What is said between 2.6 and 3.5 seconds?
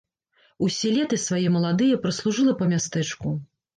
па мястэчку.